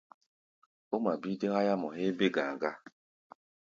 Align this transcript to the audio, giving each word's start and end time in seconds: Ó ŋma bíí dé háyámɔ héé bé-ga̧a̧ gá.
Ó 0.93 0.95
ŋma 0.99 1.13
bíí 1.21 1.35
dé 1.41 1.47
háyámɔ 1.53 1.87
héé 1.95 2.11
bé-ga̧a̧ 2.19 2.55
gá. 2.61 2.71